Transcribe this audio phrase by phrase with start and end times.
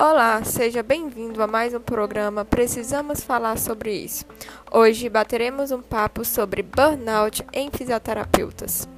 [0.00, 4.24] Olá, seja bem-vindo a mais um programa Precisamos Falar sobre Isso.
[4.68, 8.88] Hoje bateremos um papo sobre burnout em fisioterapeutas.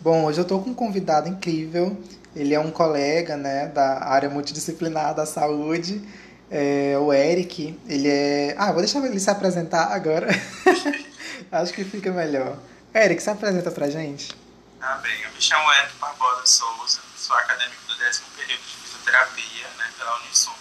[0.00, 1.96] Bom, hoje eu estou com um convidado incrível.
[2.34, 6.02] Ele é um colega né, da área multidisciplinar da saúde,
[6.50, 7.78] é, o Eric.
[7.88, 8.56] Ele é.
[8.58, 10.26] Ah, vou deixar ele se apresentar agora.
[11.50, 12.58] Acho que fica melhor.
[12.94, 14.34] Eric, se apresenta pra gente.
[14.80, 19.66] Ah, bem, eu me chamo Eric Barbosa Souza, sou acadêmico do décimo período de fisioterapia
[19.78, 20.54] né, pela Unisul.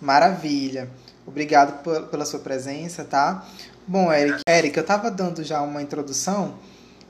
[0.00, 0.90] Maravilha.
[1.26, 3.46] Obrigado pela sua presença, tá?
[3.86, 6.58] Bom, Eric, Eric eu estava dando já uma introdução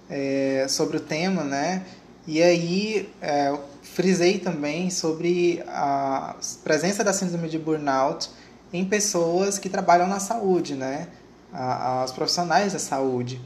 [0.09, 1.85] é, sobre o tema, né?
[2.27, 8.31] E aí é, frisei também sobre a presença da síndrome de burnout
[8.73, 11.09] em pessoas que trabalham na saúde, né?
[11.53, 13.41] As profissionais da saúde.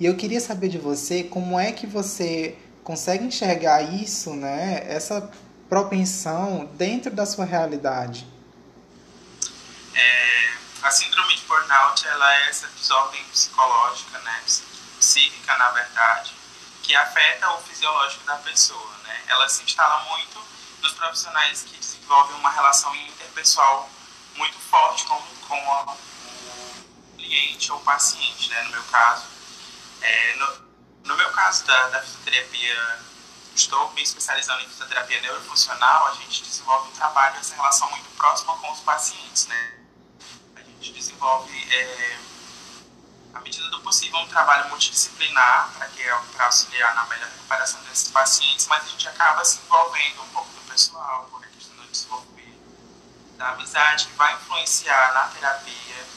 [0.00, 4.84] E eu queria saber de você como é que você consegue enxergar isso, né?
[4.86, 5.30] Essa
[5.68, 8.26] propensão dentro da sua realidade.
[9.94, 10.52] É,
[10.82, 14.42] a síndrome de burnout ela é essa desordem psicológica, né?
[14.98, 16.34] Psíquica, na verdade,
[16.82, 19.20] que afeta o fisiológico da pessoa, né?
[19.28, 20.40] Ela se instala muito
[20.82, 23.88] nos profissionais que desenvolvem uma relação interpessoal
[24.36, 25.96] muito forte com, com o
[27.34, 28.62] cliente ou paciente, né?
[28.62, 29.24] No meu caso,
[30.00, 30.64] é, no,
[31.04, 32.98] no, meu caso da, da, fisioterapia,
[33.54, 38.56] estou me especializando em fisioterapia neurofuncional, a gente desenvolve um trabalho, essa relação muito próxima
[38.58, 39.80] com os pacientes, né?
[40.54, 42.18] A gente desenvolve, é,
[43.34, 46.04] à medida do possível, um trabalho multidisciplinar para que
[46.36, 50.52] para auxiliar na melhor recuperação desses pacientes, mas a gente acaba se envolvendo um pouco
[50.52, 52.62] do pessoal, por a questão do desenvolvimento,
[53.36, 56.14] da amizade que vai influenciar na terapia.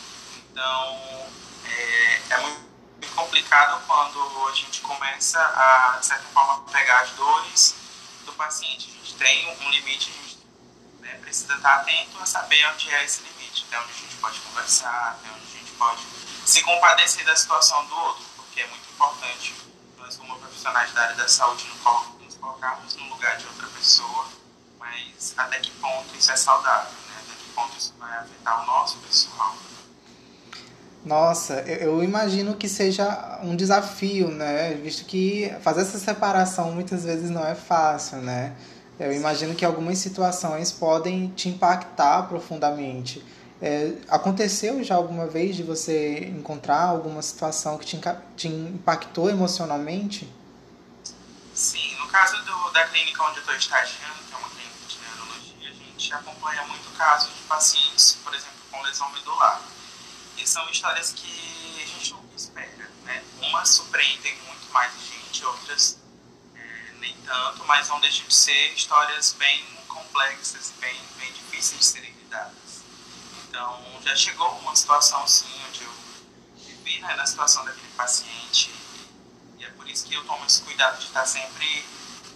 [0.58, 1.30] Então,
[1.66, 7.76] é, é muito complicado quando a gente começa a, de certa forma, pegar as dores
[8.26, 8.90] do paciente.
[8.90, 10.40] A gente tem um limite, a gente
[11.00, 14.40] né, precisa estar atento a saber onde é esse limite, até onde a gente pode
[14.40, 16.02] conversar, até onde a gente pode
[16.44, 19.54] se compadecer da situação do outro, porque é muito importante
[20.00, 21.68] nós, como profissionais da área da saúde,
[22.20, 24.28] nos colocarmos no lugar de outra pessoa,
[24.80, 27.22] mas até que ponto isso é saudável, né?
[27.24, 29.56] até que ponto isso vai afetar o nosso pessoal.
[31.08, 34.74] Nossa, eu imagino que seja um desafio, né?
[34.74, 38.54] Visto que fazer essa separação muitas vezes não é fácil, né?
[39.00, 43.24] Eu imagino que algumas situações podem te impactar profundamente.
[43.62, 48.02] É, aconteceu já alguma vez de você encontrar alguma situação que te,
[48.36, 50.30] te impactou emocionalmente?
[51.54, 54.98] Sim, no caso do, da clínica onde eu estou estagiando, que é uma clínica de
[55.00, 59.62] neurologia, a gente acompanha muito casos de pacientes, por exemplo, com lesão medular
[60.38, 63.24] e são histórias que a gente nunca espera, né?
[63.42, 65.98] Umas surpreendem muito mais a gente, outras
[66.56, 71.86] é, nem tanto, mas não deixam de ser histórias bem complexas, bem, bem difíceis de
[71.86, 72.84] serem lidadas.
[73.48, 75.94] Então, já chegou uma situação, sim, onde eu
[76.56, 78.72] vivi né, na situação daquele paciente
[79.58, 81.84] e é por isso que eu tomo esse cuidado de estar sempre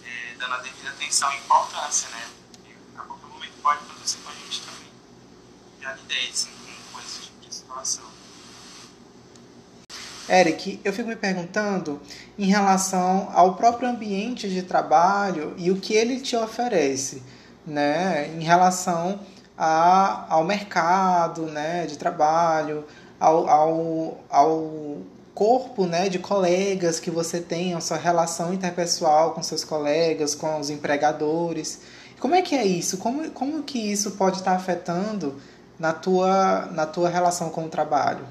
[0.04, 2.28] é, dando a devida atenção e importância, né?
[2.52, 4.92] Porque a qualquer momento pode acontecer com a gente também.
[5.80, 7.31] Já lidei, assim, com coisas
[7.72, 8.04] situação.
[10.28, 12.00] Eric, eu fico me perguntando
[12.38, 17.22] em relação ao próprio ambiente de trabalho e o que ele te oferece,
[17.66, 19.20] né, em relação
[19.56, 22.84] a, ao mercado, né, de trabalho,
[23.18, 24.98] ao, ao, ao
[25.34, 30.58] corpo, né, de colegas que você tem, a sua relação interpessoal com seus colegas, com
[30.58, 31.80] os empregadores.
[32.20, 32.98] Como é que é isso?
[32.98, 35.40] Como, como que isso pode estar afetando
[35.82, 38.24] na tua, na tua relação com o trabalho?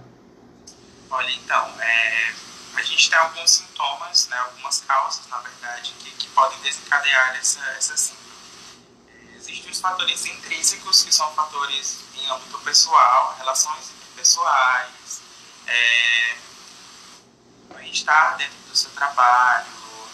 [1.10, 2.34] Olha, então, é,
[2.76, 7.60] a gente tem alguns sintomas, né, algumas causas, na verdade, que, que podem desencadear essa,
[7.72, 8.32] essa síndrome.
[9.10, 15.22] É, existem os fatores intrínsecos, que são fatores em âmbito pessoal, relações interpessoais,
[15.68, 16.38] é,
[17.76, 19.68] bem-estar dentro do seu trabalho,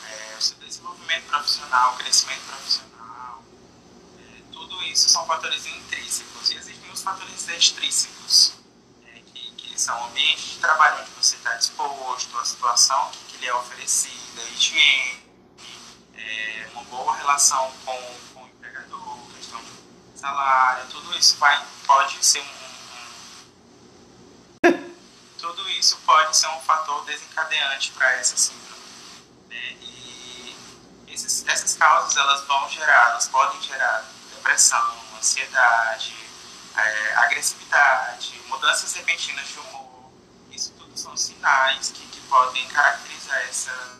[0.10, 3.44] é, o seu desenvolvimento profissional, crescimento profissional,
[4.22, 6.50] é, tudo isso são fatores intrínsecos.
[6.50, 8.54] E os fatores extrínsecos,
[9.06, 13.20] é, que, que, são o ambiente de trabalho onde você está disposto, a situação que,
[13.26, 15.24] que lhe é oferecida, a higiene,
[16.16, 22.26] é, uma boa relação com, com o empregador, questão de salário, tudo isso vai, pode
[22.26, 22.46] ser um,
[24.68, 24.74] um
[25.38, 28.82] tudo isso pode ser um fator desencadeante para essa síndrome.
[29.50, 29.78] Né?
[29.82, 30.58] E
[31.10, 34.04] esses, essas causas elas vão gerar, elas podem gerar
[34.34, 36.27] depressão, ansiedade,
[36.78, 40.12] é, agressividade, mudanças repentinas de humor.
[40.52, 43.98] Isso tudo são sinais que, que podem caracterizar essa.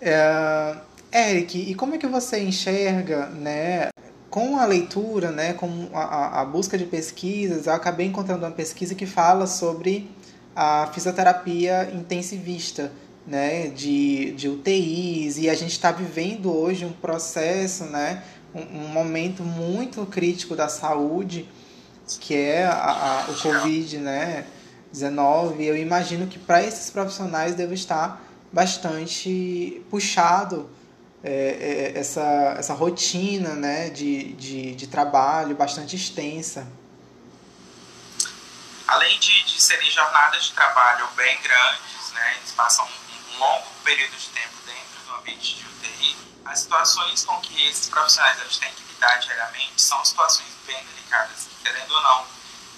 [0.00, 0.76] É,
[1.12, 3.88] Eric, e como é que você enxerga, né,
[4.30, 8.94] com a leitura, né, com a, a busca de pesquisas, eu acabei encontrando uma pesquisa
[8.94, 10.10] que fala sobre
[10.54, 12.92] a fisioterapia intensivista,
[13.26, 18.22] né, de, de UTIs, e a gente está vivendo hoje um processo, né,
[18.74, 21.48] um, momento muito crítico da saúde,
[22.20, 24.46] que é a, a, o Covid, né,
[24.92, 25.64] 19.
[25.64, 28.22] Eu imagino que para esses profissionais deve estar
[28.52, 30.70] bastante puxado
[31.22, 36.66] é, é, essa, essa rotina né, de, de, de trabalho bastante extensa.
[38.86, 44.16] Além de, de serem jornadas de trabalho bem grandes, né, eles passam um longo período
[44.16, 46.16] de tempo dentro do ambiente de UTI,
[46.48, 51.46] as situações com que esses profissionais eles têm que lidar diariamente são situações bem delicadas,
[51.62, 52.26] querendo ou não,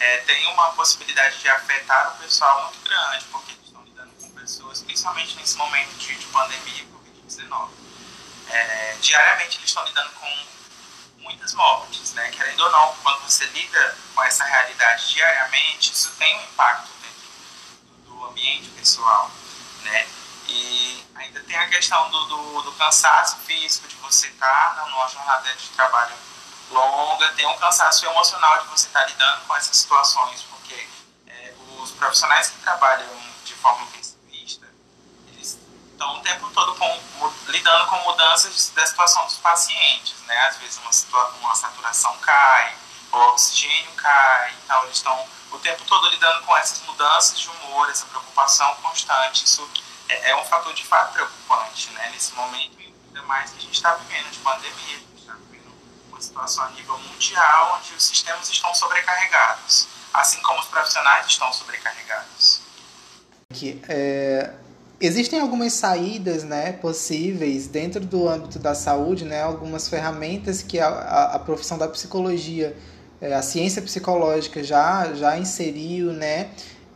[0.00, 4.31] é, tem uma possibilidade de afetar o pessoal muito grande, porque eles estão lidando com
[4.32, 7.70] pessoas, principalmente nesse momento de, de pandemia Covid-19.
[8.49, 10.46] É, diariamente eles estão lidando com
[11.19, 12.31] muitas mortes, né?
[12.31, 18.06] Querendo ou não, quando você lida com essa realidade diariamente, isso tem um impacto dentro
[18.06, 19.31] do ambiente pessoal,
[19.82, 20.08] né?
[20.50, 25.08] E ainda tem a questão do, do, do cansaço físico, de você estar tá numa
[25.08, 26.14] jornada de trabalho
[26.70, 30.88] longa, tem um cansaço emocional de você estar tá lidando com essas situações, porque
[31.29, 33.08] é, os profissionais que trabalham
[33.44, 34.67] de forma intensivista,
[35.29, 35.56] eles
[35.93, 40.37] estão o tempo todo com, lidando com mudanças da situação dos pacientes, né?
[40.49, 42.76] Às vezes uma, uma saturação cai,
[43.12, 47.88] o oxigênio cai, então eles estão o tempo todo lidando com essas mudanças de humor,
[47.88, 49.69] essa preocupação constante, isso
[50.10, 52.10] é, é um fator de fato preocupante, né?
[52.12, 52.76] Nesse momento,
[53.06, 55.72] ainda mais que a gente está vivendo de pandemia, a gente está vivendo
[56.08, 61.52] uma situação a nível mundial onde os sistemas estão sobrecarregados, assim como os profissionais estão
[61.52, 62.60] sobrecarregados.
[63.52, 64.52] Que, é,
[65.00, 70.88] existem algumas saídas né, possíveis dentro do âmbito da saúde, né, algumas ferramentas que a,
[70.88, 72.76] a, a profissão da psicologia,
[73.20, 76.50] é, a ciência psicológica já, já inseriu, né,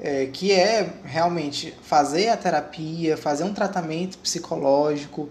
[0.05, 5.31] é, que é realmente fazer a terapia, fazer um tratamento psicológico.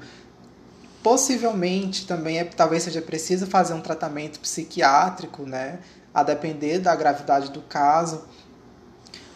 [1.03, 5.77] Possivelmente também é, talvez seja preciso fazer um tratamento psiquiátrico, né,
[6.11, 8.23] a depender da gravidade do caso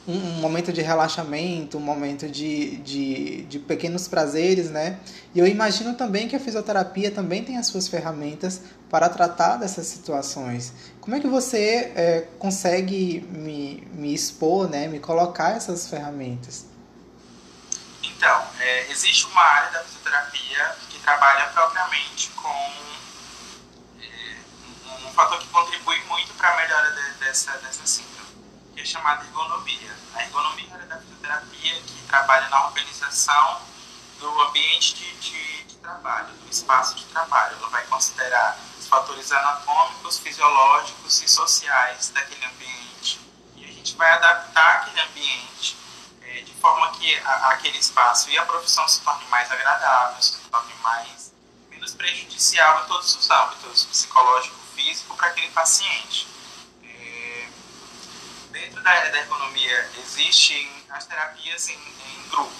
[0.07, 4.97] um, um momento de relaxamento, um momento de, de, de pequenos prazeres, né?
[5.35, 9.85] E eu imagino também que a fisioterapia também tem as suas ferramentas para tratar dessas
[9.85, 10.71] situações.
[11.07, 16.65] Como é que você é, consegue me, me expor, né, me colocar essas ferramentas?
[18.03, 22.73] Então, é, existe uma área da fisioterapia que trabalha propriamente com
[24.01, 24.35] é,
[24.85, 28.27] um, um fator que contribui muito para a melhora de, dessa, dessa síndrome
[28.75, 29.95] que é chamada ergonomia.
[30.13, 33.61] A ergonomia é da fisioterapia que trabalha na organização
[34.19, 37.55] do ambiente de, de, de, trabalho, do espaço de trabalho.
[37.55, 43.19] Ela vai considerar fatores anatômicos, fisiológicos e sociais daquele ambiente.
[43.55, 45.77] E a gente vai adaptar aquele ambiente
[46.21, 50.37] é, de forma que a, aquele espaço e a profissão se torne mais agradável, se
[50.49, 51.33] torne mais
[51.69, 56.27] menos prejudicial em todos os âmbitos, psicológico, físico, para aquele paciente.
[58.57, 62.51] Dentro da, da ergonomia existem as terapias em, em, grupo,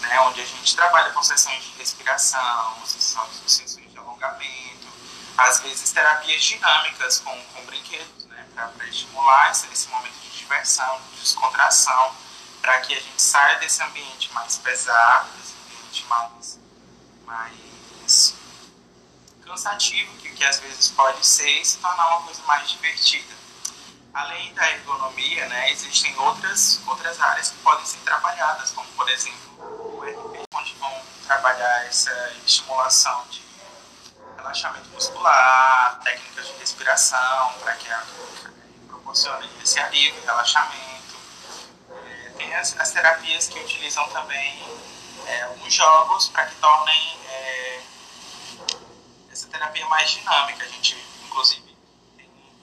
[0.00, 4.88] né, onde a gente trabalha com sessões de respiração, sessões de alongamento,
[5.36, 11.00] às vezes terapias dinâmicas com, com brinquedos, né, para estimular esse, esse momento de diversão,
[11.12, 12.14] de descontração,
[12.60, 16.60] para que a gente saia desse ambiente mais pesado, desse ambiente mais,
[17.26, 18.34] mais
[19.44, 23.34] cansativo, que, que às vezes pode ser, e se tornar uma coisa mais divertida.
[24.12, 29.52] Além da ergonomia, né, existem outras, outras áreas que podem ser trabalhadas, como por exemplo
[29.58, 33.42] o RP, onde vão trabalhar essa estimulação de
[34.44, 38.04] relaxamento muscular, técnicas de respiração, para que a,
[38.86, 41.16] proporcione esse alívio, relaxamento.
[41.90, 44.62] É, tem as, as, terapias que utilizam também
[45.26, 47.82] é, alguns jogos para que tornem é,
[49.32, 50.64] essa terapia mais dinâmica.
[50.64, 51.76] A gente, inclusive,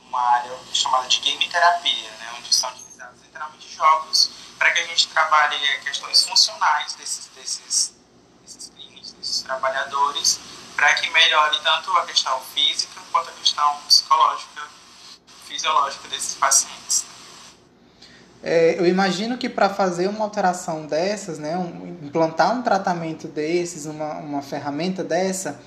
[0.07, 4.85] uma área chamada de game terapia, né, onde são utilizados literalmente jogos para que a
[4.85, 7.95] gente trabalhe questões funcionais desses, desses,
[8.43, 10.39] desses clientes, desses trabalhadores,
[10.75, 14.61] para que melhore tanto a questão física quanto a questão psicológica,
[15.45, 17.05] fisiológica desses pacientes.
[18.43, 23.85] É, eu imagino que para fazer uma alteração dessas, né, um, implantar um tratamento desses,
[23.85, 25.61] uma, uma ferramenta dessa,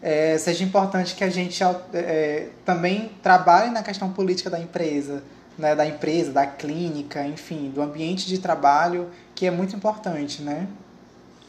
[0.00, 5.22] é, seja importante que a gente é, também trabalhe na questão política da empresa,
[5.58, 10.66] né, da empresa, da clínica, enfim, do ambiente de trabalho, que é muito importante, né?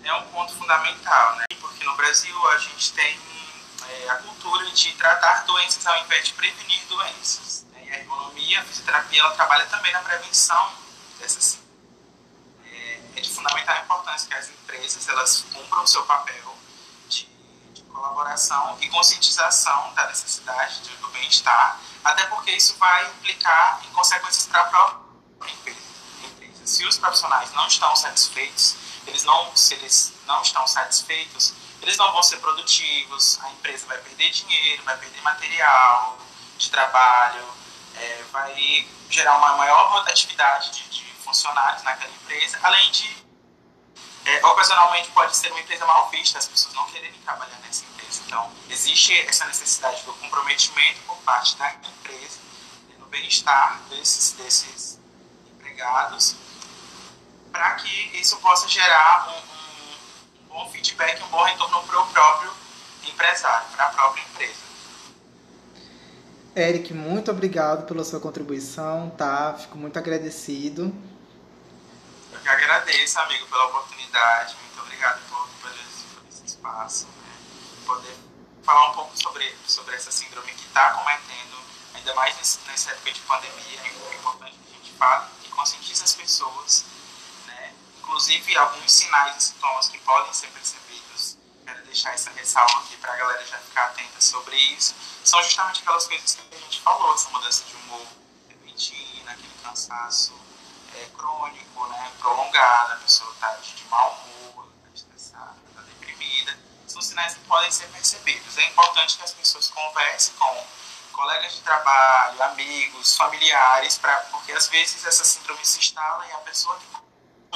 [0.05, 1.45] É um ponto fundamental, né?
[1.59, 3.19] Porque no Brasil a gente tem
[3.89, 7.65] é, a cultura de tratar doenças ao invés de prevenir doenças.
[7.71, 7.85] Né?
[7.85, 10.71] E a ergonomia, a fisioterapia, ela trabalha também na prevenção
[11.19, 11.59] dessas.
[12.67, 16.55] É, é de fundamental importância que as empresas elas cumpram o seu papel
[17.09, 17.27] de,
[17.73, 24.45] de colaboração e conscientização da necessidade do bem-estar, até porque isso vai implicar em consequências
[24.45, 25.79] para a própria empresa.
[26.63, 32.11] Se os profissionais não estão satisfeitos, eles não, se eles não estão satisfeitos, eles não
[32.11, 36.17] vão ser produtivos, a empresa vai perder dinheiro, vai perder material
[36.57, 37.45] de trabalho,
[37.95, 43.25] é, vai gerar uma maior rotatividade de, de, funcionários naquela empresa, além de,
[44.25, 48.21] é, ocasionalmente, pode ser uma empresa mal vista, as pessoas não quererem trabalhar nessa empresa.
[48.27, 52.39] Então, existe essa necessidade do comprometimento por parte da empresa
[52.99, 54.99] no bem-estar desses, desses
[55.51, 56.35] empregados,
[57.55, 62.53] para que isso possa gerar um, bom feedback, um bom retorno para o próprio
[63.07, 64.65] empresário, para a própria empresa.
[66.53, 69.53] Eric, muito obrigado pela sua contribuição, tá?
[69.53, 70.93] Fico muito agradecido.
[72.33, 74.55] Eu que agradeço, amigo, pela oportunidade.
[74.61, 77.07] Muito obrigado por, por, esse, por esse espaço.
[77.07, 77.37] Né?
[77.85, 78.15] Poder
[78.63, 81.57] falar um pouco sobre, sobre essa síndrome que está cometendo,
[81.93, 83.79] ainda mais nesse, nessa época de pandemia.
[83.81, 86.94] É importante que a gente fale e conscientize as pessoas
[88.05, 91.37] inclusive alguns sinais e sintomas que podem ser percebidos.
[91.65, 94.95] Quero deixar essa ressalva aqui para a galera já ficar atenta sobre isso.
[95.23, 98.05] São justamente aquelas coisas que a gente falou, essa mudança de humor
[98.47, 100.33] repentina, aquele cansaço
[100.93, 106.57] é, crônico, né, prolongado, a pessoa está de mau humor, está estressada, está deprimida.
[106.85, 108.55] São sinais que podem ser percebidos.
[108.59, 110.67] É importante que as pessoas conversem com
[111.11, 116.37] colegas de trabalho, amigos, familiares, pra, porque às vezes essa síndrome se instala e a
[116.39, 117.04] pessoa que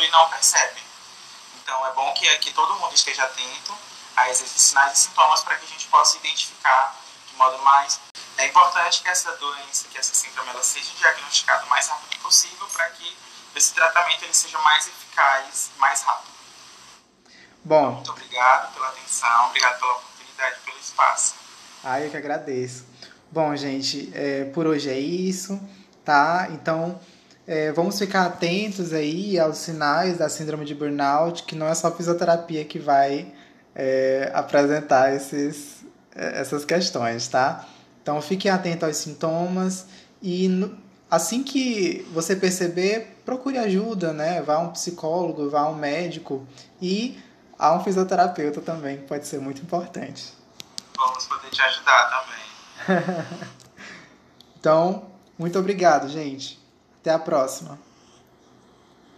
[0.03, 0.81] e não percebe.
[1.61, 3.77] Então é bom que, que todo mundo esteja atento
[4.15, 6.95] a esses sinais e sintomas para que a gente possa identificar
[7.27, 7.99] de modo mais.
[8.37, 12.67] É importante que essa doença, que essa síndrome, ela seja diagnosticada o mais rápido possível
[12.67, 13.17] para que
[13.55, 16.29] esse tratamento ele seja mais eficaz, mais rápido.
[17.63, 17.79] Bom.
[17.81, 21.35] Então, muito obrigado pela atenção, obrigado pela oportunidade, pelo espaço.
[21.83, 22.85] Ah, eu que agradeço.
[23.31, 25.59] Bom, gente, é, por hoje é isso,
[26.03, 26.47] tá?
[26.51, 26.99] Então,
[27.49, 31.87] é, vamos ficar atentos aí aos sinais da síndrome de burnout, que não é só
[31.87, 33.33] a fisioterapia que vai
[33.73, 35.83] é, apresentar esses,
[36.15, 37.65] é, essas questões, tá?
[38.03, 39.87] Então fiquem atentos aos sintomas
[40.21, 40.47] e
[41.09, 44.43] assim que você perceber, procure ajuda, né?
[44.43, 46.45] Vá a um psicólogo, vá a um médico
[46.79, 47.19] e
[47.57, 50.35] a um fisioterapeuta também, pode ser muito importante.
[50.95, 52.27] Vamos poder te ajudar
[52.85, 53.25] também.
[54.59, 56.58] então, muito obrigado, gente.
[57.01, 57.88] Até a próxima.